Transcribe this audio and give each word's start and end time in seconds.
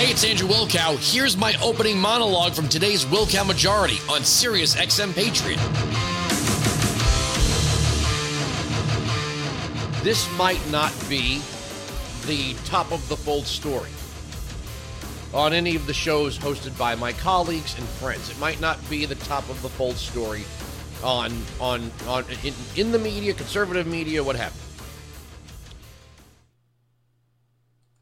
Hey, 0.00 0.12
it's 0.12 0.24
Andrew 0.24 0.48
Wilkow. 0.48 0.96
Here's 1.12 1.36
my 1.36 1.54
opening 1.62 1.98
monologue 1.98 2.54
from 2.54 2.70
today's 2.70 3.04
Wilkow 3.04 3.46
Majority 3.46 3.98
on 4.08 4.24
Sirius 4.24 4.74
XM 4.74 5.14
Patriot. 5.14 5.58
This 10.02 10.26
might 10.38 10.66
not 10.70 10.90
be 11.10 11.42
the 12.24 12.54
top 12.64 12.92
of 12.92 13.06
the 13.10 13.16
fold 13.16 13.44
story 13.44 13.90
on 15.34 15.52
any 15.52 15.76
of 15.76 15.86
the 15.86 15.92
shows 15.92 16.38
hosted 16.38 16.78
by 16.78 16.94
my 16.94 17.12
colleagues 17.12 17.78
and 17.78 17.86
friends. 17.86 18.30
It 18.30 18.38
might 18.38 18.58
not 18.58 18.78
be 18.88 19.04
the 19.04 19.16
top 19.16 19.46
of 19.50 19.60
the 19.60 19.68
fold 19.68 19.96
story 19.96 20.44
on 21.04 21.30
on 21.60 21.92
on 22.08 22.24
in, 22.42 22.54
in 22.74 22.90
the 22.90 22.98
media, 22.98 23.34
conservative 23.34 23.86
media, 23.86 24.24
what 24.24 24.36
have 24.36 24.54
you. 24.54 24.84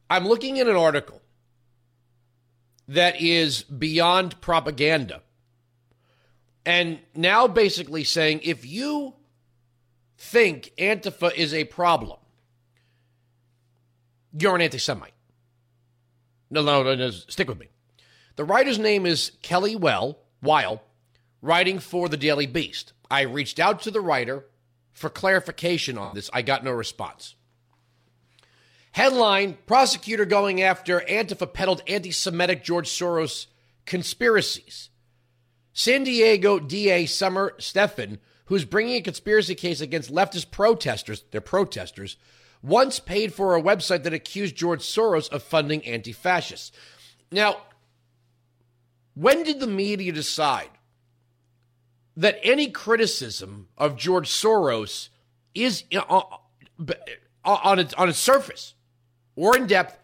I'm 0.09 0.29
looking 0.29 0.61
at 0.61 0.69
an 0.69 0.77
article 0.77 1.21
that 2.89 3.21
is 3.21 3.63
beyond 3.63 4.41
propaganda. 4.41 5.23
And 6.65 6.99
now 7.15 7.47
basically 7.47 8.05
saying 8.05 8.41
if 8.43 8.67
you 8.67 9.15
think 10.17 10.73
Antifa 10.79 11.35
is 11.35 11.55
a 11.55 11.65
problem, 11.65 12.19
you're 14.33 14.55
an 14.55 14.63
anti 14.63 14.79
Semite. 14.79 15.13
No, 16.51 16.63
no, 16.63 16.83
no, 16.83 16.95
no, 16.95 17.11
stick 17.11 17.49
with 17.49 17.59
me. 17.59 17.69
The 18.37 18.45
writer's 18.45 18.79
name 18.79 19.05
is 19.05 19.33
Kelly 19.43 19.77
Well, 19.77 20.19
Weill, 20.43 20.83
writing 21.43 21.79
for 21.79 22.09
the 22.09 22.17
Daily 22.17 22.47
Beast. 22.47 22.93
I 23.11 23.23
reached 23.23 23.59
out 23.59 23.83
to 23.83 23.91
the 23.91 24.01
writer 24.01 24.47
for 24.93 25.11
clarification 25.11 25.99
on 25.99 26.15
this. 26.15 26.31
I 26.33 26.43
got 26.43 26.65
no 26.65 26.71
response. 26.71 27.35
Headline 28.93 29.59
Prosecutor 29.67 30.25
going 30.25 30.63
after 30.63 31.01
Antifa 31.01 31.53
peddled 31.53 31.83
anti 31.87 32.11
Semitic 32.11 32.65
George 32.65 32.89
Soros 32.89 33.47
conspiracies. 33.87 34.91
San 35.73 36.05
Diego 36.05 36.59
DA 36.59 37.07
Summer 37.07 37.55
Stephan, 37.59 38.19
who's 38.47 38.65
bringing 38.65 38.97
a 38.97 39.01
conspiracy 39.01 39.55
case 39.55 39.81
against 39.81 40.13
leftist 40.13 40.51
protesters, 40.51 41.25
they're 41.31 41.41
protesters, 41.41 42.17
once 42.63 42.99
paid 42.99 43.33
for 43.33 43.55
a 43.55 43.63
website 43.63 44.03
that 44.03 44.13
accused 44.13 44.57
George 44.57 44.81
Soros 44.81 45.29
of 45.31 45.43
funding 45.43 45.85
anti 45.85 46.13
fascists. 46.13 46.73
Now, 47.31 47.59
when 49.15 49.43
did 49.43 49.61
the 49.61 49.67
media 49.67 50.13
decide 50.13 50.71
that 52.17 52.41
any 52.43 52.69
criticism 52.69 53.69
of 53.77 53.97
George 53.97 54.29
Soros 54.29 55.09
is 55.55 55.85
uh, 55.95 56.01
uh, 56.09 56.99
on 57.45 57.79
its, 57.79 57.95
on 57.95 58.09
its 58.09 58.19
surface 58.19 58.75
or 59.39 59.57
in 59.57 59.67
depth 59.67 59.97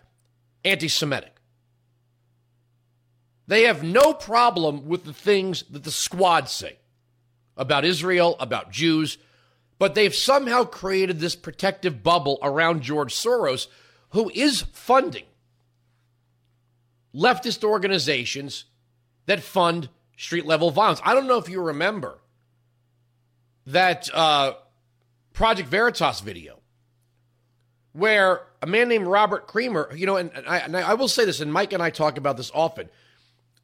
anti 0.64 0.88
Semitic? 0.88 1.34
They 3.46 3.64
have 3.64 3.82
no 3.82 4.14
problem 4.14 4.86
with 4.86 5.04
the 5.04 5.12
things 5.12 5.64
that 5.70 5.84
the 5.84 5.90
squad 5.90 6.48
say 6.48 6.78
about 7.56 7.84
Israel, 7.84 8.36
about 8.38 8.70
Jews, 8.70 9.18
but 9.78 9.94
they've 9.94 10.14
somehow 10.14 10.64
created 10.64 11.20
this 11.20 11.36
protective 11.36 12.02
bubble 12.02 12.38
around 12.42 12.82
George 12.82 13.12
Soros, 13.12 13.66
who 14.10 14.30
is 14.34 14.62
funding 14.72 15.24
leftist 17.14 17.64
organizations 17.64 18.64
that 19.26 19.42
fund 19.42 19.88
street 20.16 20.46
level 20.46 20.70
violence. 20.70 21.00
I 21.04 21.12
don't 21.12 21.26
know 21.26 21.38
if 21.38 21.48
you 21.48 21.60
remember 21.60 22.18
that 23.66 24.08
uh, 24.14 24.54
Project 25.32 25.68
Veritas 25.68 26.20
video 26.20 26.60
where 27.94 28.42
a 28.60 28.66
man 28.66 28.88
named 28.88 29.06
Robert 29.06 29.46
Creamer, 29.46 29.88
you 29.94 30.04
know, 30.04 30.16
and, 30.16 30.30
and, 30.34 30.46
I, 30.46 30.58
and 30.58 30.76
I 30.76 30.94
will 30.94 31.08
say 31.08 31.24
this, 31.24 31.40
and 31.40 31.52
Mike 31.52 31.72
and 31.72 31.82
I 31.82 31.90
talk 31.90 32.18
about 32.18 32.36
this 32.36 32.50
often. 32.52 32.90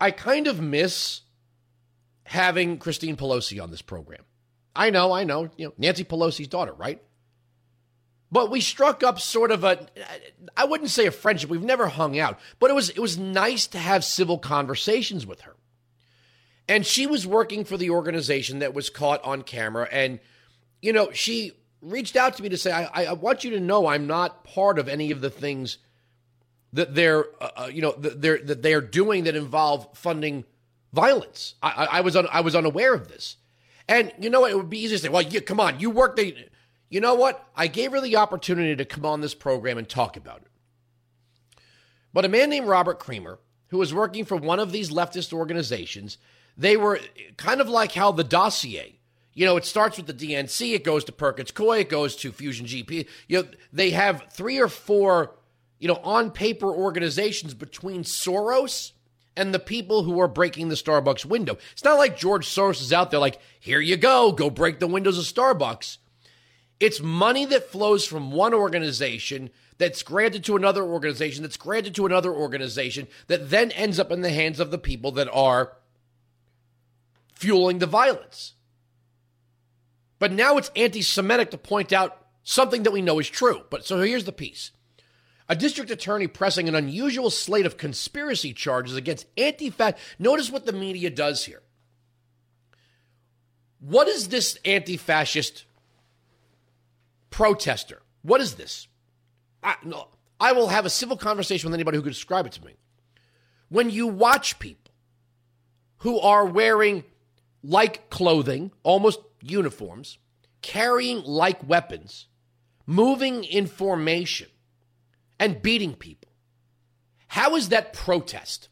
I 0.00 0.12
kind 0.12 0.46
of 0.46 0.60
miss 0.60 1.22
having 2.22 2.78
Christine 2.78 3.16
Pelosi 3.16 3.60
on 3.62 3.70
this 3.70 3.82
program. 3.82 4.22
I 4.74 4.90
know, 4.90 5.12
I 5.12 5.24
know, 5.24 5.50
you 5.56 5.66
know, 5.66 5.72
Nancy 5.76 6.04
Pelosi's 6.04 6.46
daughter, 6.46 6.72
right? 6.72 7.02
But 8.30 8.52
we 8.52 8.60
struck 8.60 9.02
up 9.02 9.18
sort 9.18 9.50
of 9.50 9.64
a 9.64 9.88
I 10.56 10.64
wouldn't 10.64 10.90
say 10.90 11.06
a 11.06 11.10
friendship. 11.10 11.50
We've 11.50 11.62
never 11.62 11.88
hung 11.88 12.16
out, 12.16 12.38
but 12.60 12.70
it 12.70 12.74
was 12.74 12.90
it 12.90 13.00
was 13.00 13.18
nice 13.18 13.66
to 13.66 13.78
have 13.78 14.04
civil 14.04 14.38
conversations 14.38 15.26
with 15.26 15.40
her. 15.40 15.56
And 16.68 16.86
she 16.86 17.08
was 17.08 17.26
working 17.26 17.64
for 17.64 17.76
the 17.76 17.90
organization 17.90 18.60
that 18.60 18.72
was 18.72 18.88
caught 18.88 19.22
on 19.24 19.42
camera 19.42 19.88
and 19.90 20.20
you 20.80 20.92
know, 20.92 21.10
she 21.12 21.52
reached 21.82 22.16
out 22.16 22.36
to 22.36 22.42
me 22.42 22.48
to 22.48 22.56
say 22.56 22.72
I, 22.72 23.04
I 23.04 23.12
want 23.12 23.44
you 23.44 23.50
to 23.52 23.60
know 23.60 23.86
I'm 23.86 24.06
not 24.06 24.44
part 24.44 24.78
of 24.78 24.88
any 24.88 25.10
of 25.10 25.20
the 25.20 25.30
things 25.30 25.78
that 26.72 26.94
they're 26.94 27.26
uh, 27.42 27.50
uh 27.56 27.70
you 27.72 27.82
know 27.82 27.92
that 27.92 28.20
they're 28.20 28.38
that 28.38 28.62
they're 28.62 28.80
doing 28.80 29.24
that 29.24 29.34
involve 29.34 29.88
funding 29.94 30.44
violence. 30.92 31.54
I, 31.62 31.88
I, 31.92 32.00
was 32.00 32.16
un, 32.16 32.26
I 32.30 32.40
was 32.40 32.54
unaware 32.54 32.94
of 32.94 33.08
this. 33.08 33.36
And 33.88 34.12
you 34.18 34.30
know? 34.30 34.44
It 34.44 34.56
would 34.56 34.70
be 34.70 34.80
easy 34.80 34.96
to 34.96 35.02
say, 35.02 35.08
well, 35.08 35.22
you, 35.22 35.40
come 35.40 35.60
on, 35.60 35.80
you 35.80 35.90
work 35.90 36.16
the. 36.16 36.36
You 36.88 37.00
know 37.00 37.14
what? 37.14 37.46
I 37.54 37.68
gave 37.68 37.92
her 37.92 38.00
the 38.00 38.16
opportunity 38.16 38.74
to 38.74 38.84
come 38.84 39.06
on 39.06 39.20
this 39.20 39.34
program 39.34 39.78
and 39.78 39.88
talk 39.88 40.16
about 40.16 40.38
it. 40.38 41.60
But 42.12 42.24
a 42.24 42.28
man 42.28 42.50
named 42.50 42.66
Robert 42.66 42.98
Creamer, 42.98 43.38
who 43.68 43.78
was 43.78 43.94
working 43.94 44.24
for 44.24 44.36
one 44.36 44.58
of 44.58 44.72
these 44.72 44.90
leftist 44.90 45.32
organizations, 45.32 46.18
they 46.56 46.76
were 46.76 46.98
kind 47.36 47.60
of 47.60 47.68
like 47.68 47.92
how 47.92 48.10
the 48.10 48.24
dossier, 48.24 48.98
you 49.34 49.46
know, 49.46 49.56
it 49.56 49.64
starts 49.64 49.96
with 49.96 50.06
the 50.06 50.12
DNC, 50.14 50.74
it 50.74 50.84
goes 50.84 51.04
to 51.04 51.12
Perkins 51.12 51.52
Coie, 51.52 51.80
it 51.80 51.88
goes 51.88 52.16
to 52.16 52.32
Fusion 52.32 52.66
GPS. 52.66 53.06
You 53.28 53.42
know, 53.42 53.48
they 53.72 53.90
have 53.90 54.26
three 54.32 54.58
or 54.58 54.68
four, 54.68 55.36
you 55.78 55.88
know, 55.88 56.00
on 56.02 56.30
paper 56.30 56.66
organizations 56.66 57.54
between 57.54 58.02
Soros 58.02 58.92
and 59.36 59.54
the 59.54 59.60
people 59.60 60.02
who 60.02 60.20
are 60.20 60.28
breaking 60.28 60.68
the 60.68 60.74
Starbucks 60.74 61.24
window. 61.24 61.56
It's 61.72 61.84
not 61.84 61.98
like 61.98 62.18
George 62.18 62.46
Soros 62.46 62.80
is 62.80 62.92
out 62.92 63.10
there 63.10 63.20
like, 63.20 63.38
here 63.60 63.80
you 63.80 63.96
go, 63.96 64.32
go 64.32 64.50
break 64.50 64.80
the 64.80 64.86
windows 64.86 65.18
of 65.18 65.24
Starbucks. 65.24 65.98
It's 66.80 67.00
money 67.00 67.44
that 67.46 67.70
flows 67.70 68.06
from 68.06 68.32
one 68.32 68.54
organization 68.54 69.50
that's 69.78 70.02
granted 70.02 70.44
to 70.44 70.56
another 70.56 70.82
organization, 70.82 71.42
that's 71.42 71.56
granted 71.56 71.94
to 71.94 72.06
another 72.06 72.32
organization, 72.32 73.06
that 73.28 73.50
then 73.50 73.70
ends 73.72 74.00
up 74.00 74.10
in 74.10 74.22
the 74.22 74.30
hands 74.30 74.60
of 74.60 74.70
the 74.70 74.78
people 74.78 75.12
that 75.12 75.28
are 75.32 75.76
fueling 77.34 77.78
the 77.78 77.86
violence. 77.86 78.54
But 80.20 80.30
now 80.30 80.58
it's 80.58 80.70
anti 80.76 81.02
Semitic 81.02 81.50
to 81.50 81.58
point 81.58 81.92
out 81.92 82.24
something 82.44 82.84
that 82.84 82.92
we 82.92 83.02
know 83.02 83.18
is 83.18 83.28
true. 83.28 83.62
But 83.70 83.84
so 83.84 84.00
here's 84.00 84.26
the 84.26 84.32
piece 84.32 84.70
a 85.48 85.56
district 85.56 85.90
attorney 85.90 86.28
pressing 86.28 86.68
an 86.68 86.76
unusual 86.76 87.30
slate 87.30 87.66
of 87.66 87.76
conspiracy 87.76 88.52
charges 88.52 88.94
against 88.94 89.26
anti 89.36 89.70
fat. 89.70 89.98
Notice 90.20 90.48
what 90.48 90.66
the 90.66 90.72
media 90.72 91.10
does 91.10 91.46
here. 91.46 91.62
What 93.80 94.06
is 94.06 94.28
this 94.28 94.56
anti 94.64 94.96
fascist 94.96 95.64
protester? 97.30 98.02
What 98.22 98.42
is 98.42 98.54
this? 98.54 98.86
I, 99.62 99.76
no, 99.82 100.08
I 100.38 100.52
will 100.52 100.68
have 100.68 100.84
a 100.84 100.90
civil 100.90 101.16
conversation 101.16 101.68
with 101.68 101.74
anybody 101.74 101.96
who 101.96 102.02
can 102.02 102.12
describe 102.12 102.46
it 102.46 102.52
to 102.52 102.64
me. 102.64 102.76
When 103.70 103.88
you 103.88 104.06
watch 104.06 104.58
people 104.58 104.92
who 105.98 106.20
are 106.20 106.44
wearing 106.44 107.04
like 107.62 108.10
clothing, 108.10 108.72
almost 108.82 109.20
uniforms, 109.42 110.18
carrying 110.62 111.22
like 111.24 111.66
weapons, 111.66 112.26
moving 112.86 113.44
in 113.44 113.66
formation, 113.66 114.48
and 115.38 115.62
beating 115.62 115.94
people. 115.94 116.30
How 117.28 117.56
is 117.56 117.68
that 117.68 117.92
protest? 117.92 118.68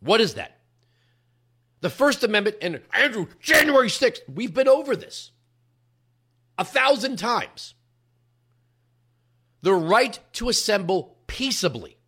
What 0.00 0.20
is 0.20 0.34
that? 0.34 0.60
The 1.80 1.90
First 1.90 2.24
Amendment 2.24 2.56
and 2.60 2.80
Andrew, 2.92 3.26
January 3.40 3.88
6th, 3.88 4.20
we've 4.32 4.54
been 4.54 4.68
over 4.68 4.96
this 4.96 5.30
a 6.58 6.64
thousand 6.64 7.16
times. 7.16 7.74
The 9.62 9.74
right 9.74 10.18
to 10.34 10.48
assemble 10.48 11.16
peaceably. 11.26 11.98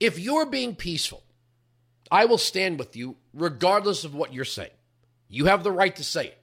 If 0.00 0.18
you're 0.18 0.46
being 0.46 0.74
peaceful, 0.74 1.24
I 2.10 2.24
will 2.24 2.38
stand 2.38 2.78
with 2.78 2.96
you 2.96 3.16
regardless 3.34 4.04
of 4.04 4.14
what 4.14 4.32
you're 4.32 4.44
saying. 4.44 4.70
You 5.28 5.46
have 5.46 5.62
the 5.62 5.72
right 5.72 5.94
to 5.96 6.04
say 6.04 6.28
it. 6.28 6.38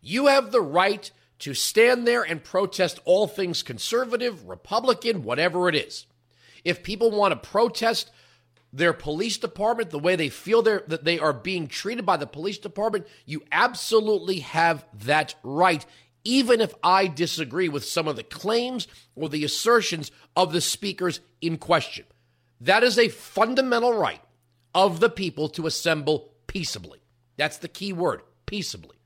You 0.00 0.26
have 0.26 0.52
the 0.52 0.60
right 0.60 1.10
to 1.40 1.54
stand 1.54 2.06
there 2.06 2.22
and 2.22 2.42
protest 2.42 3.00
all 3.04 3.26
things 3.26 3.62
conservative, 3.62 4.48
Republican, 4.48 5.24
whatever 5.24 5.68
it 5.68 5.74
is. 5.74 6.06
If 6.64 6.82
people 6.82 7.10
want 7.10 7.32
to 7.32 7.48
protest 7.48 8.10
their 8.72 8.92
police 8.92 9.38
department, 9.38 9.90
the 9.90 9.98
way 9.98 10.16
they 10.16 10.28
feel 10.28 10.62
that 10.62 11.04
they 11.04 11.18
are 11.18 11.32
being 11.32 11.66
treated 11.66 12.06
by 12.06 12.16
the 12.16 12.26
police 12.26 12.58
department, 12.58 13.06
you 13.24 13.42
absolutely 13.50 14.40
have 14.40 14.84
that 15.04 15.34
right, 15.42 15.84
even 16.24 16.60
if 16.60 16.74
I 16.82 17.06
disagree 17.06 17.68
with 17.68 17.84
some 17.84 18.08
of 18.08 18.16
the 18.16 18.22
claims 18.22 18.86
or 19.14 19.28
the 19.28 19.44
assertions 19.44 20.10
of 20.34 20.52
the 20.52 20.60
speakers 20.60 21.20
in 21.40 21.58
question. 21.58 22.04
That 22.60 22.82
is 22.82 22.98
a 22.98 23.08
fundamental 23.08 23.92
right 23.92 24.20
of 24.76 25.00
the 25.00 25.08
people 25.08 25.48
to 25.48 25.66
assemble 25.66 26.34
peaceably. 26.46 27.00
That's 27.38 27.56
the 27.56 27.66
key 27.66 27.94
word 27.94 28.20
peaceably. 28.44 28.96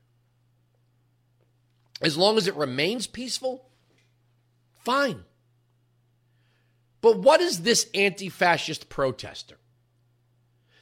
As 2.01 2.17
long 2.17 2.37
as 2.37 2.45
it 2.45 2.55
remains 2.55 3.07
peaceful, 3.07 3.69
fine. 4.83 5.23
But 6.99 7.19
what 7.19 7.39
is 7.39 7.61
this 7.61 7.87
anti 7.93 8.27
fascist 8.27 8.89
protester? 8.89 9.57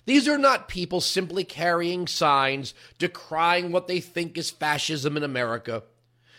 These 0.06 0.28
are 0.28 0.40
not 0.40 0.68
people 0.68 1.02
simply 1.02 1.44
carrying 1.44 2.08
signs 2.08 2.74
decrying 2.98 3.72
what 3.72 3.88
they 3.88 4.00
think 4.00 4.40
is 4.40 4.50
fascism 4.50 5.16
in 5.16 5.24
America. 5.24 5.84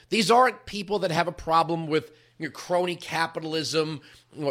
These 0.09 0.29
aren't 0.29 0.67
people 0.67 0.99
that 1.01 1.13
have 1.13 1.29
a 1.29 1.33
problem 1.33 1.87
with 1.87 2.11
you 2.41 2.47
know, 2.47 2.53
crony 2.53 2.97
capitalism. 2.97 4.01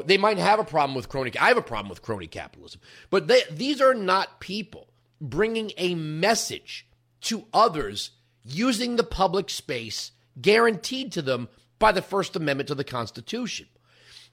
They 0.06 0.18
might 0.18 0.38
have 0.38 0.60
a 0.60 0.64
problem 0.64 0.96
with 0.96 1.10
crony. 1.10 1.32
I 1.40 1.48
have 1.48 1.58
a 1.58 1.62
problem 1.62 1.90
with 1.90 2.04
crony 2.04 2.28
capitalism, 2.28 2.82
but 3.10 3.28
they, 3.28 3.42
these 3.52 3.82
are 3.82 3.96
not 3.96 4.40
people 4.40 4.88
bringing 5.20 5.72
a 5.76 5.96
message 5.96 6.88
to 7.22 7.46
others 7.52 8.12
using 8.46 8.96
the 8.96 9.04
public 9.04 9.50
space 9.50 10.12
guaranteed 10.40 11.12
to 11.14 11.22
them 11.22 11.50
by 11.80 11.92
the 11.92 12.02
First 12.02 12.36
Amendment 12.36 12.68
to 12.68 12.76
the 12.76 12.84
Constitution. 12.84 13.68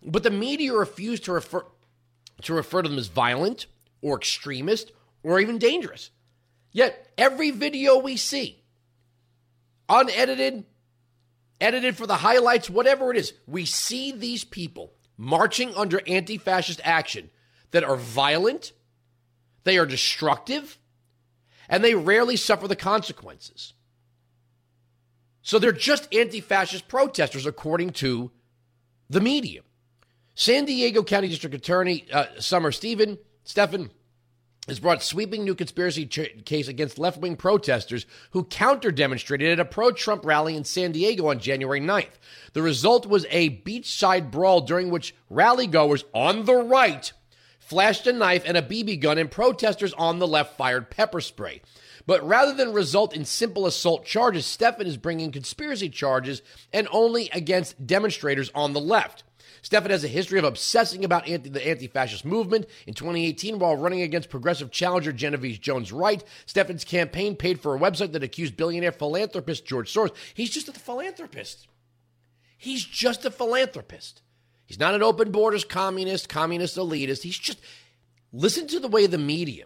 But 0.04 0.22
the 0.22 0.30
media 0.30 0.74
refuse 0.74 1.18
to 1.20 1.32
refer 1.32 1.64
to 2.42 2.52
refer 2.52 2.82
to 2.82 2.88
them 2.90 2.98
as 2.98 3.06
violent 3.06 3.64
or 4.02 4.18
extremist 4.18 4.92
or 5.22 5.40
even 5.40 5.56
dangerous. 5.56 6.10
Yet 6.70 7.10
every 7.16 7.50
video 7.50 7.96
we 7.96 8.18
see, 8.18 8.62
unedited, 9.88 10.64
edited 11.60 11.96
for 11.96 12.06
the 12.06 12.16
highlights, 12.16 12.70
whatever 12.70 13.10
it 13.10 13.16
is, 13.16 13.32
we 13.46 13.64
see 13.64 14.12
these 14.12 14.44
people 14.44 14.92
marching 15.16 15.74
under 15.74 16.00
anti 16.06 16.38
fascist 16.38 16.80
action 16.84 17.30
that 17.70 17.84
are 17.84 17.96
violent, 17.96 18.72
they 19.64 19.78
are 19.78 19.86
destructive, 19.86 20.78
and 21.68 21.82
they 21.82 21.94
rarely 21.94 22.36
suffer 22.36 22.68
the 22.68 22.76
consequences. 22.76 23.72
So 25.42 25.58
they're 25.58 25.72
just 25.72 26.12
anti 26.14 26.40
fascist 26.40 26.88
protesters, 26.88 27.46
according 27.46 27.90
to 27.90 28.30
the 29.08 29.20
media. 29.20 29.62
San 30.34 30.66
Diego 30.66 31.02
County 31.02 31.28
District 31.28 31.54
Attorney 31.54 32.04
uh, 32.12 32.26
Summer 32.38 32.70
Stephen, 32.70 33.18
Stephan 33.44 33.90
has 34.66 34.80
brought 34.80 35.02
sweeping 35.02 35.44
new 35.44 35.54
conspiracy 35.54 36.06
ch- 36.06 36.44
case 36.44 36.68
against 36.68 36.98
left 36.98 37.18
wing 37.18 37.36
protesters 37.36 38.06
who 38.30 38.44
counter 38.44 38.90
demonstrated 38.90 39.52
at 39.52 39.60
a 39.60 39.64
pro 39.64 39.92
Trump 39.92 40.24
rally 40.24 40.56
in 40.56 40.64
San 40.64 40.92
Diego 40.92 41.28
on 41.28 41.38
January 41.38 41.80
9th. 41.80 42.18
The 42.52 42.62
result 42.62 43.06
was 43.06 43.26
a 43.30 43.58
beachside 43.62 44.30
brawl 44.30 44.62
during 44.62 44.90
which 44.90 45.14
rally 45.30 45.66
goers 45.66 46.04
on 46.12 46.44
the 46.44 46.56
right 46.56 47.12
flashed 47.66 48.06
a 48.06 48.12
knife 48.12 48.44
and 48.46 48.56
a 48.56 48.62
BB 48.62 49.00
gun, 49.00 49.18
and 49.18 49.28
protesters 49.28 49.92
on 49.94 50.20
the 50.20 50.26
left 50.26 50.56
fired 50.56 50.88
pepper 50.88 51.20
spray. 51.20 51.60
But 52.06 52.26
rather 52.26 52.54
than 52.54 52.72
result 52.72 53.14
in 53.14 53.24
simple 53.24 53.66
assault 53.66 54.04
charges, 54.04 54.46
Stephan 54.46 54.86
is 54.86 54.96
bringing 54.96 55.32
conspiracy 55.32 55.88
charges 55.88 56.42
and 56.72 56.86
only 56.92 57.28
against 57.32 57.84
demonstrators 57.84 58.52
on 58.54 58.72
the 58.72 58.80
left. 58.80 59.24
Stephan 59.66 59.90
has 59.90 60.04
a 60.04 60.08
history 60.08 60.38
of 60.38 60.44
obsessing 60.44 61.04
about 61.04 61.26
anti- 61.26 61.50
the 61.50 61.66
anti 61.66 61.88
fascist 61.88 62.24
movement. 62.24 62.66
In 62.86 62.94
2018, 62.94 63.58
while 63.58 63.76
running 63.76 64.02
against 64.02 64.30
progressive 64.30 64.70
challenger 64.70 65.12
Genevieve 65.12 65.60
Jones 65.60 65.90
Wright, 65.90 66.22
Stephan's 66.46 66.84
campaign 66.84 67.34
paid 67.34 67.58
for 67.58 67.74
a 67.74 67.78
website 67.80 68.12
that 68.12 68.22
accused 68.22 68.56
billionaire 68.56 68.92
philanthropist 68.92 69.66
George 69.66 69.92
Soros. 69.92 70.14
He's 70.34 70.50
just 70.50 70.68
a 70.68 70.72
philanthropist. 70.72 71.66
He's 72.56 72.84
just 72.84 73.24
a 73.24 73.30
philanthropist. 73.32 74.22
He's 74.66 74.78
not 74.78 74.94
an 74.94 75.02
open 75.02 75.32
borders 75.32 75.64
communist, 75.64 76.28
communist 76.28 76.76
elitist. 76.76 77.24
He's 77.24 77.36
just, 77.36 77.58
listen 78.32 78.68
to 78.68 78.78
the 78.78 78.86
way 78.86 79.08
the 79.08 79.18
media 79.18 79.64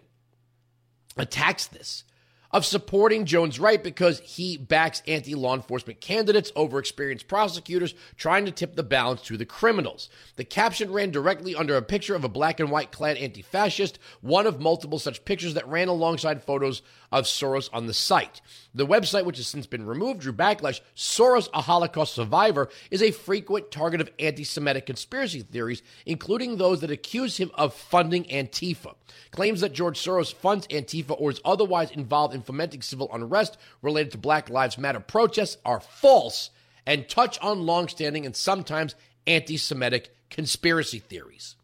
attacks 1.15 1.67
this 1.67 2.05
of 2.53 2.65
supporting 2.65 3.25
Jones 3.25 3.59
Wright 3.59 3.81
because 3.81 4.19
he 4.21 4.57
backs 4.57 5.01
anti 5.07 5.35
law 5.35 5.55
enforcement 5.55 6.01
candidates 6.01 6.51
over 6.55 6.79
experienced 6.79 7.27
prosecutors 7.27 7.93
trying 8.17 8.45
to 8.45 8.51
tip 8.51 8.75
the 8.75 8.83
balance 8.83 9.21
to 9.23 9.37
the 9.37 9.45
criminals. 9.45 10.09
The 10.35 10.43
caption 10.43 10.91
ran 10.91 11.11
directly 11.11 11.55
under 11.55 11.77
a 11.77 11.81
picture 11.81 12.15
of 12.15 12.23
a 12.23 12.29
black 12.29 12.59
and 12.59 12.71
white 12.71 12.91
clad 12.91 13.17
anti 13.17 13.41
fascist, 13.41 13.99
one 14.21 14.47
of 14.47 14.59
multiple 14.59 14.99
such 14.99 15.25
pictures 15.25 15.53
that 15.53 15.67
ran 15.67 15.87
alongside 15.87 16.43
photos 16.43 16.81
of 17.11 17.25
Soros 17.25 17.69
on 17.73 17.87
the 17.87 17.93
site. 17.93 18.41
The 18.73 18.87
website, 18.87 19.25
which 19.25 19.37
has 19.37 19.47
since 19.47 19.67
been 19.67 19.85
removed, 19.85 20.21
drew 20.21 20.31
backlash. 20.31 20.79
Soros, 20.95 21.49
a 21.53 21.61
Holocaust 21.61 22.13
survivor, 22.13 22.69
is 22.89 23.01
a 23.01 23.11
frequent 23.11 23.69
target 23.69 23.99
of 23.99 24.09
anti 24.17 24.43
Semitic 24.43 24.85
conspiracy 24.85 25.41
theories, 25.41 25.83
including 26.05 26.57
those 26.57 26.81
that 26.81 26.91
accuse 26.91 27.37
him 27.37 27.51
of 27.55 27.73
funding 27.73 28.23
Antifa. 28.25 28.95
Claims 29.31 29.61
that 29.61 29.73
George 29.73 29.99
Soros 29.99 30.33
funds 30.33 30.67
Antifa 30.67 31.15
or 31.19 31.31
is 31.31 31.41
otherwise 31.43 31.91
involved 31.91 32.33
in 32.33 32.40
fomenting 32.43 32.81
civil 32.81 33.09
unrest 33.13 33.57
related 33.81 34.11
to 34.11 34.17
Black 34.17 34.49
Lives 34.49 34.77
Matter 34.77 34.99
protests 34.99 35.57
are 35.65 35.79
false 35.79 36.49
and 36.85 37.07
touch 37.07 37.39
on 37.39 37.65
longstanding 37.65 38.25
and 38.25 38.35
sometimes 38.35 38.95
anti 39.27 39.57
Semitic 39.57 40.15
conspiracy 40.29 40.99
theories. 40.99 41.55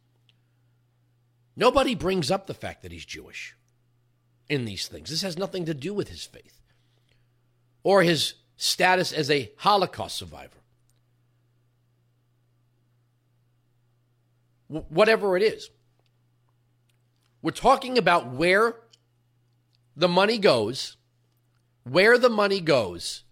Nobody 1.55 1.95
brings 1.95 2.29
up 2.29 2.45
the 2.45 2.53
fact 2.53 2.83
that 2.83 2.91
he's 2.91 3.05
Jewish 3.05 3.55
in 4.47 4.65
these 4.65 4.87
things. 4.87 5.09
This 5.09 5.23
has 5.23 5.37
nothing 5.37 5.65
to 5.65 5.73
do 5.73 5.93
with 5.93 6.09
his 6.09 6.23
faith 6.23 6.61
or 7.83 8.03
his 8.03 8.35
status 8.57 9.11
as 9.11 9.31
a 9.31 9.51
Holocaust 9.57 10.17
survivor. 10.17 10.57
Whatever 14.67 15.37
it 15.37 15.43
is. 15.43 15.69
We're 17.41 17.51
talking 17.51 17.97
about 17.97 18.33
where 18.33 18.75
the 19.97 20.07
money 20.07 20.37
goes, 20.37 20.95
where 21.83 22.17
the 22.17 22.29
money 22.29 22.61
goes, 22.61 23.23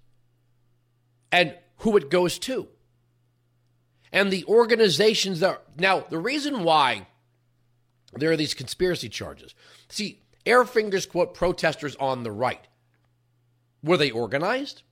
and 1.32 1.56
who 1.78 1.96
it 1.96 2.10
goes 2.10 2.40
to. 2.40 2.68
And 4.12 4.32
the 4.32 4.46
organizations 4.46 5.42
that 5.42 5.50
are, 5.50 5.62
now 5.78 6.06
the 6.10 6.18
reason 6.18 6.64
why 6.64 7.08
there 8.14 8.32
are 8.32 8.38
these 8.38 8.54
conspiracy 8.54 9.10
charges. 9.10 9.54
See, 9.90 10.22
Air 10.46 10.66
fingers 10.66 11.06
quote 11.06 11.34
protesters 11.34 11.96
on 11.98 12.24
the 12.24 12.32
right. 12.32 12.68
Were 13.84 13.98
they 13.98 14.12
organized? 14.12 14.84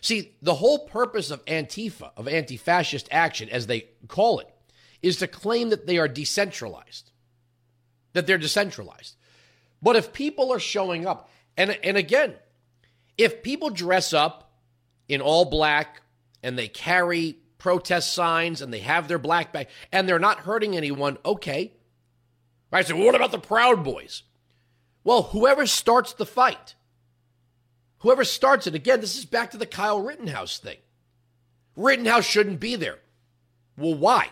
See, 0.00 0.36
the 0.42 0.56
whole 0.56 0.86
purpose 0.86 1.30
of 1.30 1.44
Antifa, 1.46 2.10
of 2.16 2.28
anti 2.28 2.56
fascist 2.56 3.08
action, 3.10 3.48
as 3.48 3.66
they 3.66 3.88
call 4.08 4.40
it, 4.40 4.48
is 5.00 5.16
to 5.18 5.26
claim 5.26 5.70
that 5.70 5.86
they 5.86 5.98
are 5.98 6.08
decentralized, 6.08 7.10
that 8.12 8.26
they're 8.26 8.38
decentralized. 8.38 9.16
But 9.84 9.96
if 9.96 10.14
people 10.14 10.50
are 10.50 10.58
showing 10.58 11.06
up, 11.06 11.28
and, 11.58 11.78
and 11.84 11.98
again, 11.98 12.32
if 13.18 13.42
people 13.42 13.68
dress 13.68 14.14
up 14.14 14.50
in 15.08 15.20
all 15.20 15.44
black 15.44 16.00
and 16.42 16.58
they 16.58 16.68
carry 16.68 17.36
protest 17.58 18.14
signs 18.14 18.62
and 18.62 18.72
they 18.72 18.78
have 18.78 19.08
their 19.08 19.18
black 19.18 19.52
bag 19.52 19.68
and 19.92 20.08
they're 20.08 20.18
not 20.18 20.38
hurting 20.40 20.74
anyone, 20.74 21.18
okay. 21.22 21.74
Right? 22.70 22.86
So, 22.86 22.96
what 22.96 23.14
about 23.14 23.30
the 23.30 23.38
Proud 23.38 23.84
Boys? 23.84 24.22
Well, 25.04 25.24
whoever 25.24 25.66
starts 25.66 26.14
the 26.14 26.24
fight, 26.24 26.74
whoever 27.98 28.24
starts 28.24 28.66
it, 28.66 28.74
again, 28.74 29.02
this 29.02 29.18
is 29.18 29.26
back 29.26 29.50
to 29.50 29.58
the 29.58 29.66
Kyle 29.66 30.00
Rittenhouse 30.00 30.56
thing. 30.56 30.78
Rittenhouse 31.76 32.24
shouldn't 32.24 32.58
be 32.58 32.74
there. 32.74 33.00
Well, 33.76 33.94
why? 33.94 34.30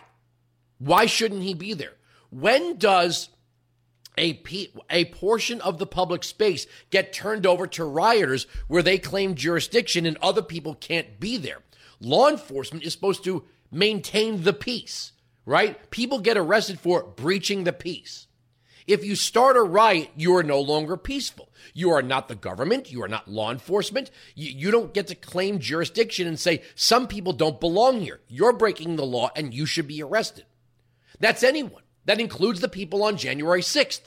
Why 0.79 1.05
shouldn't 1.05 1.43
he 1.43 1.53
be 1.53 1.75
there? 1.75 1.93
When 2.31 2.77
does 2.77 3.29
a, 4.17 4.41
a 4.89 5.05
portion 5.05 5.61
of 5.61 5.77
the 5.77 5.87
public 5.87 6.23
space 6.23 6.67
get 6.89 7.13
turned 7.13 7.45
over 7.45 7.67
to 7.67 7.85
rioters 7.85 8.47
where 8.67 8.83
they 8.83 8.97
claim 8.97 9.35
jurisdiction 9.35 10.05
and 10.05 10.17
other 10.17 10.41
people 10.41 10.75
can't 10.75 11.19
be 11.19 11.37
there? 11.37 11.59
Law 11.99 12.29
enforcement 12.29 12.83
is 12.83 12.93
supposed 12.93 13.23
to 13.23 13.43
maintain 13.71 14.43
the 14.43 14.53
peace, 14.53 15.13
right? 15.45 15.89
People 15.89 16.19
get 16.19 16.37
arrested 16.37 16.79
for 16.79 17.03
breaching 17.03 17.63
the 17.63 17.73
peace. 17.73 18.27
If 18.85 19.05
you 19.05 19.15
start 19.15 19.55
a 19.55 19.61
riot, 19.61 20.09
you 20.15 20.35
are 20.35 20.43
no 20.43 20.59
longer 20.59 20.97
peaceful. 20.97 21.49
You 21.73 21.91
are 21.91 22.01
not 22.01 22.27
the 22.27 22.35
government. 22.35 22.91
You 22.91 23.03
are 23.03 23.07
not 23.07 23.29
law 23.29 23.51
enforcement. 23.51 24.11
You, 24.35 24.51
you, 24.51 24.71
don't 24.71 24.93
get 24.93 25.07
to 25.07 25.15
claim 25.15 25.59
jurisdiction 25.59 26.27
and 26.27 26.37
say, 26.37 26.63
some 26.75 27.07
people 27.07 27.31
don't 27.31 27.61
belong 27.61 28.01
here. 28.01 28.19
You're 28.27 28.53
breaking 28.53 28.95
the 28.95 29.05
law 29.05 29.31
and 29.35 29.53
you 29.53 29.65
should 29.65 29.87
be 29.87 30.03
arrested. 30.03 30.45
That's 31.19 31.43
anyone. 31.43 31.82
That 32.05 32.19
includes 32.19 32.59
the 32.59 32.67
people 32.67 33.03
on 33.03 33.17
January 33.17 33.61
6th. 33.61 34.01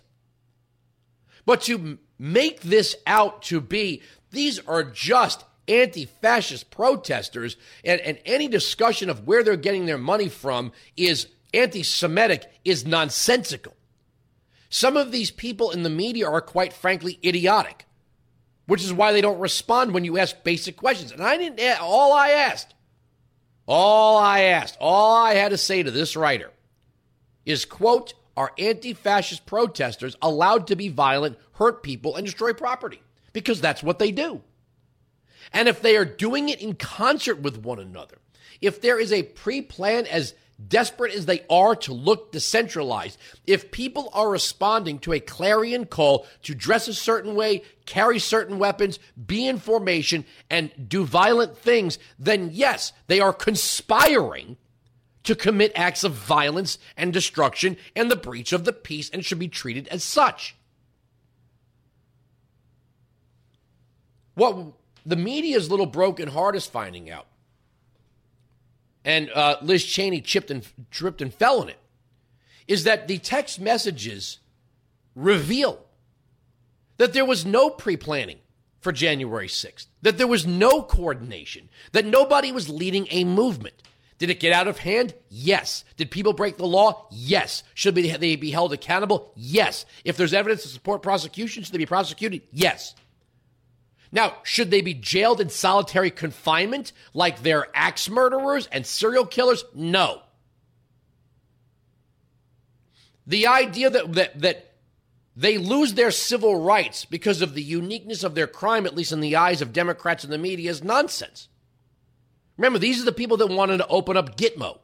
But 1.44 1.62
to 1.62 1.98
make 2.18 2.60
this 2.60 2.96
out 3.06 3.42
to 3.42 3.60
be, 3.60 4.02
these 4.30 4.58
are 4.66 4.82
just 4.82 5.44
anti 5.68 6.04
fascist 6.06 6.70
protesters, 6.70 7.56
and, 7.84 8.00
and 8.00 8.18
any 8.24 8.48
discussion 8.48 9.08
of 9.08 9.26
where 9.26 9.42
they're 9.42 9.56
getting 9.56 9.86
their 9.86 9.98
money 9.98 10.28
from 10.28 10.72
is 10.96 11.28
anti 11.54 11.82
Semitic, 11.82 12.50
is 12.64 12.86
nonsensical. 12.86 13.74
Some 14.68 14.96
of 14.96 15.12
these 15.12 15.30
people 15.30 15.70
in 15.70 15.84
the 15.84 15.90
media 15.90 16.28
are 16.28 16.40
quite 16.40 16.72
frankly 16.72 17.18
idiotic, 17.24 17.86
which 18.66 18.82
is 18.82 18.92
why 18.92 19.12
they 19.12 19.20
don't 19.20 19.38
respond 19.38 19.94
when 19.94 20.04
you 20.04 20.18
ask 20.18 20.42
basic 20.42 20.76
questions. 20.76 21.12
And 21.12 21.22
I 21.22 21.36
didn't, 21.36 21.80
all 21.80 22.12
I 22.12 22.30
asked, 22.30 22.74
all 23.66 24.18
I 24.18 24.40
asked, 24.42 24.76
all 24.80 25.16
I 25.16 25.34
had 25.34 25.50
to 25.50 25.58
say 25.58 25.82
to 25.82 25.90
this 25.90 26.16
writer 26.16 26.50
is, 27.46 27.64
quote, 27.64 28.12
are 28.36 28.52
anti 28.58 28.92
fascist 28.92 29.46
protesters 29.46 30.16
allowed 30.20 30.66
to 30.66 30.76
be 30.76 30.88
violent, 30.88 31.38
hurt 31.52 31.82
people, 31.82 32.16
and 32.16 32.26
destroy 32.26 32.52
property? 32.52 33.00
Because 33.32 33.60
that's 33.60 33.82
what 33.82 33.98
they 33.98 34.10
do. 34.10 34.42
And 35.52 35.68
if 35.68 35.80
they 35.80 35.96
are 35.96 36.04
doing 36.04 36.48
it 36.48 36.60
in 36.60 36.74
concert 36.74 37.40
with 37.40 37.58
one 37.58 37.78
another, 37.78 38.18
if 38.60 38.80
there 38.80 38.98
is 38.98 39.12
a 39.12 39.22
pre 39.22 39.62
plan 39.62 40.06
as 40.06 40.34
desperate 40.68 41.14
as 41.14 41.26
they 41.26 41.44
are 41.48 41.76
to 41.76 41.92
look 41.92 42.32
decentralized, 42.32 43.18
if 43.46 43.70
people 43.70 44.10
are 44.12 44.30
responding 44.30 44.98
to 44.98 45.12
a 45.12 45.20
clarion 45.20 45.86
call 45.86 46.26
to 46.42 46.54
dress 46.54 46.88
a 46.88 46.94
certain 46.94 47.34
way, 47.34 47.62
carry 47.84 48.18
certain 48.18 48.58
weapons, 48.58 48.98
be 49.26 49.46
in 49.46 49.58
formation, 49.58 50.24
and 50.50 50.70
do 50.88 51.04
violent 51.04 51.56
things, 51.56 51.98
then 52.18 52.50
yes, 52.52 52.92
they 53.06 53.20
are 53.20 53.32
conspiring 53.32 54.56
to 55.26 55.34
commit 55.36 55.70
acts 55.74 56.02
of 56.02 56.12
violence 56.12 56.78
and 56.96 57.12
destruction 57.12 57.76
and 57.94 58.10
the 58.10 58.16
breach 58.16 58.52
of 58.52 58.64
the 58.64 58.72
peace 58.72 59.08
and 59.10 59.24
should 59.24 59.38
be 59.38 59.48
treated 59.48 59.86
as 59.88 60.02
such. 60.02 60.56
What 64.34 64.72
the 65.04 65.16
media's 65.16 65.70
little 65.70 65.86
broken 65.86 66.28
heart 66.28 66.56
is 66.56 66.66
finding 66.66 67.10
out 67.10 67.26
and 69.06 69.30
uh, 69.30 69.56
Liz 69.62 69.84
Cheney 69.84 70.20
chipped 70.20 70.50
and 70.50 70.66
tripped 70.90 71.22
and 71.22 71.32
fell 71.32 71.62
in 71.62 71.68
it, 71.68 71.78
is 72.66 72.82
that 72.84 73.06
the 73.06 73.18
text 73.18 73.60
messages 73.60 74.40
reveal 75.14 75.78
that 76.98 77.12
there 77.12 77.24
was 77.24 77.46
no 77.46 77.70
pre 77.70 77.96
planning 77.96 78.38
for 78.80 78.90
January 78.90 79.46
6th, 79.46 79.86
that 80.02 80.18
there 80.18 80.26
was 80.26 80.44
no 80.44 80.82
coordination, 80.82 81.68
that 81.92 82.04
nobody 82.04 82.50
was 82.50 82.68
leading 82.68 83.06
a 83.10 83.22
movement. 83.22 83.80
Did 84.18 84.30
it 84.30 84.40
get 84.40 84.52
out 84.52 84.68
of 84.68 84.78
hand? 84.78 85.14
Yes. 85.28 85.84
Did 85.96 86.10
people 86.10 86.32
break 86.32 86.56
the 86.56 86.66
law? 86.66 87.06
Yes. 87.10 87.62
Should 87.74 87.94
they 87.94 88.36
be 88.36 88.50
held 88.50 88.72
accountable? 88.72 89.32
Yes. 89.36 89.84
If 90.04 90.16
there's 90.16 90.32
evidence 90.32 90.62
to 90.62 90.68
support 90.68 91.02
prosecution, 91.02 91.62
should 91.62 91.74
they 91.74 91.78
be 91.78 91.86
prosecuted? 91.86 92.42
Yes. 92.50 92.94
Now, 94.12 94.36
should 94.42 94.70
they 94.70 94.80
be 94.80 94.94
jailed 94.94 95.40
in 95.40 95.50
solitary 95.50 96.10
confinement 96.10 96.92
like 97.12 97.42
they're 97.42 97.66
axe 97.74 98.08
murderers 98.08 98.66
and 98.68 98.86
serial 98.86 99.26
killers? 99.26 99.64
No. 99.74 100.22
The 103.26 103.48
idea 103.48 103.90
that, 103.90 104.12
that, 104.14 104.40
that 104.40 104.72
they 105.36 105.58
lose 105.58 105.92
their 105.92 106.10
civil 106.10 106.62
rights 106.62 107.04
because 107.04 107.42
of 107.42 107.52
the 107.52 107.62
uniqueness 107.62 108.24
of 108.24 108.34
their 108.34 108.46
crime, 108.46 108.86
at 108.86 108.96
least 108.96 109.12
in 109.12 109.20
the 109.20 109.36
eyes 109.36 109.60
of 109.60 109.74
Democrats 109.74 110.24
and 110.24 110.32
the 110.32 110.38
media, 110.38 110.70
is 110.70 110.82
nonsense. 110.82 111.48
Remember, 112.56 112.78
these 112.78 113.00
are 113.00 113.04
the 113.04 113.12
people 113.12 113.36
that 113.38 113.48
wanted 113.48 113.78
to 113.78 113.86
open 113.88 114.16
up 114.16 114.36
Gitmo. 114.36 114.78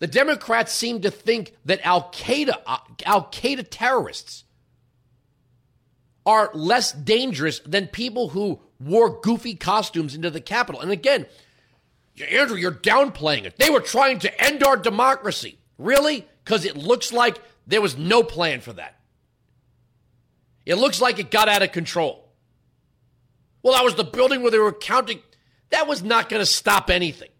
The 0.00 0.06
Democrats 0.06 0.72
seem 0.72 1.02
to 1.02 1.10
think 1.10 1.54
that 1.66 1.84
Al 1.84 2.10
Qaeda, 2.10 2.54
uh, 2.66 2.78
Al 3.04 3.24
Qaeda 3.26 3.66
terrorists 3.70 4.44
are 6.24 6.50
less 6.54 6.92
dangerous 6.92 7.60
than 7.60 7.86
people 7.86 8.30
who 8.30 8.60
wore 8.78 9.20
goofy 9.20 9.54
costumes 9.54 10.14
into 10.14 10.30
the 10.30 10.40
Capitol. 10.40 10.80
And 10.80 10.90
again, 10.90 11.26
Andrew, 12.30 12.56
you're 12.56 12.72
downplaying 12.72 13.44
it. 13.44 13.56
They 13.56 13.70
were 13.70 13.80
trying 13.80 14.18
to 14.20 14.40
end 14.44 14.62
our 14.62 14.76
democracy. 14.76 15.58
Really? 15.78 16.26
Because 16.44 16.64
it 16.64 16.76
looks 16.76 17.12
like 17.12 17.38
there 17.66 17.80
was 17.80 17.96
no 17.96 18.22
plan 18.22 18.60
for 18.60 18.72
that. 18.74 18.98
It 20.66 20.76
looks 20.76 21.00
like 21.00 21.18
it 21.18 21.30
got 21.30 21.48
out 21.48 21.62
of 21.62 21.72
control. 21.72 22.28
Well, 23.62 23.74
that 23.74 23.84
was 23.84 23.94
the 23.94 24.04
building 24.04 24.42
where 24.42 24.50
they 24.50 24.58
were 24.58 24.72
counting. 24.72 25.20
That 25.70 25.86
was 25.86 26.02
not 26.02 26.28
going 26.28 26.40
to 26.40 26.46
stop 26.46 26.90
anything. 26.90 27.30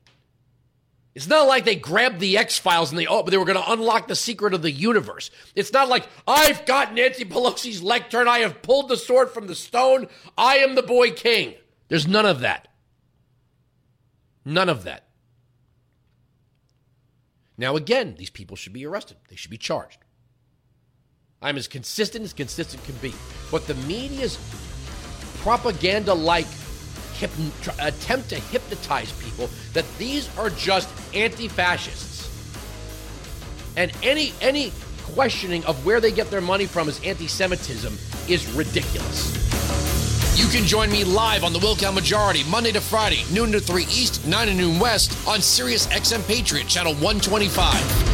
It's 1.14 1.26
not 1.26 1.48
like 1.48 1.64
they 1.64 1.74
grabbed 1.74 2.20
the 2.20 2.38
X 2.38 2.58
Files 2.58 2.90
and 2.90 2.98
they 2.98 3.06
oh, 3.06 3.22
but 3.22 3.30
they 3.30 3.36
were 3.36 3.44
going 3.44 3.58
to 3.58 3.72
unlock 3.72 4.06
the 4.06 4.14
secret 4.14 4.54
of 4.54 4.62
the 4.62 4.70
universe. 4.70 5.30
It's 5.56 5.72
not 5.72 5.88
like 5.88 6.06
I've 6.26 6.64
got 6.66 6.94
Nancy 6.94 7.24
Pelosi's 7.24 7.82
lectern. 7.82 8.28
I 8.28 8.38
have 8.38 8.62
pulled 8.62 8.88
the 8.88 8.96
sword 8.96 9.30
from 9.30 9.48
the 9.48 9.56
stone. 9.56 10.06
I 10.38 10.58
am 10.58 10.76
the 10.76 10.82
boy 10.82 11.10
king. 11.10 11.54
There's 11.88 12.06
none 12.06 12.26
of 12.26 12.40
that. 12.40 12.68
None 14.44 14.68
of 14.68 14.84
that. 14.84 15.08
Now, 17.58 17.76
again, 17.76 18.14
these 18.16 18.30
people 18.30 18.56
should 18.56 18.72
be 18.72 18.86
arrested. 18.86 19.18
They 19.28 19.36
should 19.36 19.50
be 19.50 19.58
charged. 19.58 19.98
I'm 21.42 21.56
as 21.56 21.68
consistent 21.68 22.24
as 22.24 22.32
consistent 22.32 22.82
can 22.84 22.94
be. 22.96 23.12
But 23.50 23.66
the 23.66 23.74
media's 23.74 24.38
propaganda 25.38 26.14
like 26.14 26.46
attempt 27.22 28.28
to 28.30 28.36
hypnotize 28.36 29.12
people 29.12 29.48
that 29.72 29.84
these 29.98 30.28
are 30.38 30.50
just 30.50 30.88
anti-fascists. 31.14 32.28
And 33.76 33.92
any 34.02 34.32
any 34.40 34.72
questioning 35.02 35.64
of 35.64 35.84
where 35.84 36.00
they 36.00 36.12
get 36.12 36.30
their 36.30 36.40
money 36.40 36.66
from 36.66 36.88
as 36.88 37.02
anti-Semitism 37.04 37.96
is 38.28 38.46
ridiculous. 38.54 39.36
You 40.36 40.46
can 40.48 40.66
join 40.66 40.90
me 40.90 41.04
live 41.04 41.44
on 41.44 41.52
the 41.52 41.58
Wilkow 41.58 41.92
Majority 41.92 42.44
Monday 42.44 42.72
to 42.72 42.80
Friday, 42.80 43.24
noon 43.32 43.52
to 43.52 43.60
3 43.60 43.82
East, 43.84 44.26
9 44.26 44.46
to 44.46 44.54
noon 44.54 44.78
West 44.78 45.28
on 45.28 45.40
Sirius 45.40 45.86
XM 45.88 46.26
Patriot 46.26 46.66
Channel 46.66 46.94
125. 46.94 48.09